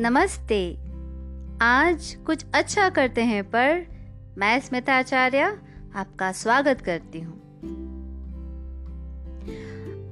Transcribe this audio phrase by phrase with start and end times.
[0.00, 0.78] नमस्ते।
[1.62, 3.86] आज कुछ अच्छा करते हैं, पर
[4.38, 5.58] मैं स्मिता आचार्य
[5.94, 7.34] आपका स्वागत करती हूँ।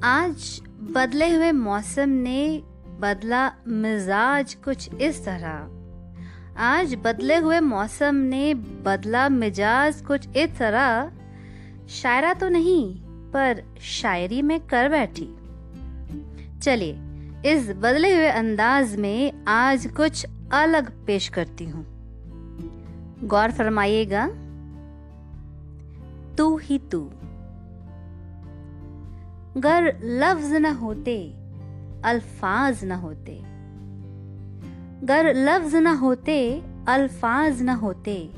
[0.04, 2.62] आज बदले हुए मौसम ने
[3.00, 5.70] बदला मिजाज कुछ इस तरह।
[6.62, 11.12] आज बदले हुए मौसम ने बदला मिजाज कुछ इस तरह।
[11.88, 15.28] शायरा तो नहीं, पर शायरी में कर बैठी।
[16.62, 17.05] चलिए
[17.46, 21.86] इस बदले हुए अंदाज में आज कुछ अलग पेश करती हूँ।
[23.24, 24.26] गौर फरमाइएगा,
[26.36, 27.10] तू ही तू।
[29.56, 31.34] गर लफ्ज न होते,
[32.04, 33.40] अल्फाज न होते।
[35.06, 38.30] गर लफ्ज न होते, अल्फाज न होते।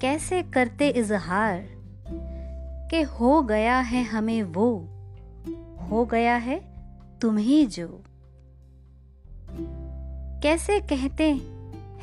[0.00, 1.64] कैसे करते इजहार
[2.90, 4.88] के हो गया है हमें वो?
[5.90, 6.77] हो गया है
[7.20, 8.04] तुम ही जो।
[10.42, 11.32] कैसे कहते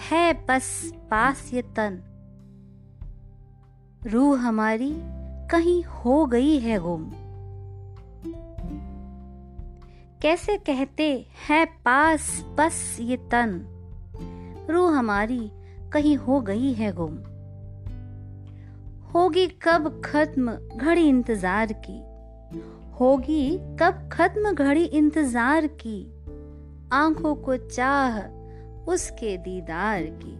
[0.09, 1.99] है बस पास ये तन।
[4.07, 4.93] रूह हमारी
[5.51, 7.11] कहीं हो गई है गुम।
[10.21, 13.61] कैसे कहते है, पास, बस ये तन।
[14.69, 15.51] रूह हमारी
[15.93, 17.17] कहीं हो गई है गुम।
[19.11, 22.01] होगी कब खत्म घड़ी इंतज़ार की।
[22.99, 26.13] होगी कब खत्म घड़ी इंतज़ार की।
[26.93, 28.19] आँखों को चाह
[28.91, 30.35] उसके दीदार की।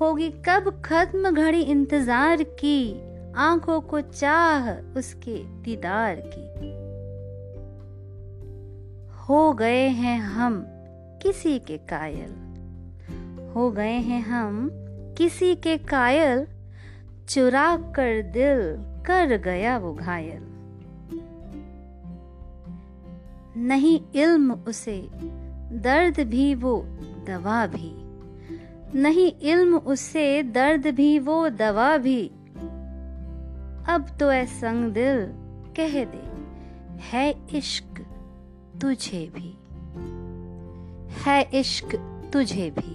[0.00, 3.00] होगी, कब खत्म घड़ी इंतज़ार की।
[3.36, 6.72] आँखों को चाह उसके दीदार की।
[9.28, 10.64] हो गए हैं हम
[11.22, 12.32] किसी के कायल।
[13.54, 14.68] हो गए हैं हम
[15.18, 16.46] किसी के कायल।
[17.28, 18.60] चुरा कर दिल
[19.06, 20.53] कर गया वो घायल।
[23.56, 25.08] नहीं इल्म उसे,
[25.72, 26.84] दर्द भी वो
[27.26, 28.04] दवा भी।
[29.00, 32.26] नहीं इल्म उसे, दर्द भी वो दवा भी।
[33.88, 35.26] अब तो ऐ संग दिल
[35.76, 36.44] कह दे,
[37.12, 38.06] है इश्क
[38.80, 39.58] तुझे भी।
[41.26, 42.93] है इश्क तुझे भी।